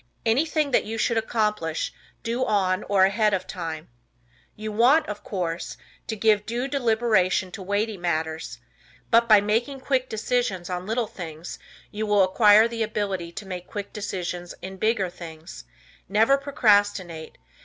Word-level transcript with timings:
Anything 0.25 0.71
that 0.71 0.83
you 0.83 0.97
should 0.97 1.19
accomplish, 1.19 1.93
do 2.23 2.43
on 2.43 2.81
or 2.85 3.05
ahead 3.05 3.35
of 3.35 3.45
time. 3.45 3.87
You 4.55 4.71
want, 4.71 5.05
of 5.05 5.23
course, 5.23 5.77
to 6.07 6.15
give 6.15 6.47
due 6.47 6.67
deliberation 6.67 7.51
to 7.51 7.61
weighty 7.61 7.97
matters, 7.97 8.57
but 9.11 9.29
by 9.29 9.41
making 9.41 9.81
quick 9.81 10.09
decisions 10.09 10.71
on 10.71 10.87
little 10.87 11.05
things 11.05 11.59
you 11.91 12.07
will 12.07 12.23
acquire 12.23 12.67
the 12.67 12.81
ability 12.81 13.31
to 13.33 13.45
make 13.45 13.67
quick 13.67 13.93
decisions 13.93 14.55
in 14.59 14.77
bigger 14.77 15.07
things. 15.11 15.65
Never 16.09 16.35
procrastinate. 16.35 17.37